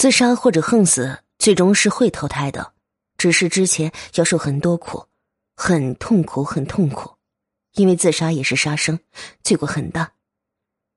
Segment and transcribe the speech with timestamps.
[0.00, 2.72] 自杀或者横死，最终是会投胎的，
[3.18, 5.04] 只是之前要受很多苦，
[5.54, 7.10] 很痛苦，很痛苦。
[7.74, 8.98] 因为自杀也是杀生，
[9.42, 10.10] 罪过很大。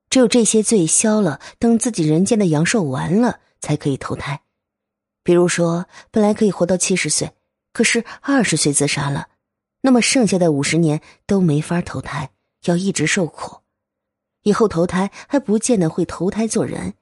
[0.08, 4.40] 只有这些罪消了，等自己人间的阳寿完了，才可以投胎。
[5.22, 7.30] 比如说，本来可以活到七十岁，
[7.74, 9.28] 可是二十岁自杀了，
[9.82, 12.30] 那么剩下的五十年都没法投胎，
[12.64, 13.58] 要一直受苦。
[14.44, 16.94] 以后投胎还不见得会投胎做人。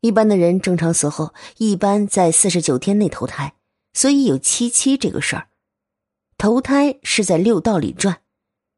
[0.00, 3.54] 一般的人正常死后，一般在四十九天内投胎，
[3.92, 5.48] 所以有七七这个事儿。
[6.36, 8.20] 投胎是在六道里转，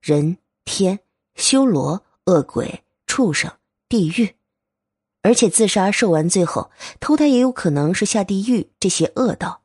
[0.00, 1.00] 人、天、
[1.34, 3.52] 修罗、恶鬼、畜生、
[3.86, 4.34] 地狱，
[5.20, 6.70] 而且自杀受完罪后，
[7.00, 9.60] 投胎也有可能是下地狱这些恶道。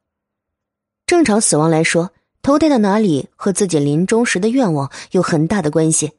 [1.06, 6.12] 正常死亡来说，投胎到哪里和自己临终时的愿望有很大的关系。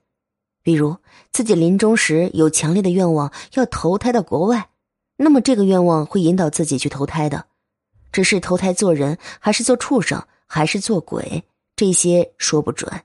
[0.63, 0.97] 比如
[1.31, 4.71] 自己临终时有强烈的愿望要投胎到国外。
[5.17, 7.47] 那么这个愿望会引导自己去投胎的，
[8.13, 13.03] 只是投胎做人还是做畜生还是做鬼，这些说不准，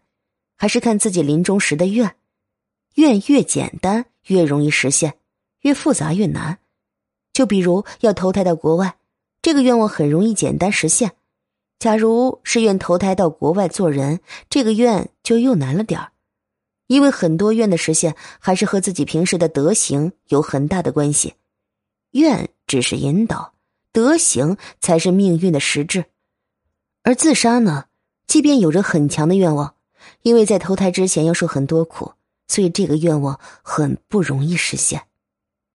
[0.57, 2.15] 还是看自己临终时的愿。
[2.95, 5.15] 愿越简单越容易实现，
[5.61, 6.59] 越复杂越难。
[7.31, 8.97] 就比如要投胎到国外，
[9.41, 11.13] 这个愿望很容易简单实现。
[11.79, 16.11] 假如是愿投胎到国外做人，这个愿就又难了点儿，
[16.87, 21.33] 因为很多愿的实现还是和自己平时的德行有很大的关系。
[22.11, 23.53] 愿只是引导，
[23.91, 26.05] 德行才是命运的实质。
[27.03, 27.85] 而自杀呢，
[28.27, 29.75] 即便有着很强的愿望，
[30.21, 32.13] 因为在投胎之前要受很多苦，
[32.47, 35.03] 所以这个愿望很不容易实现。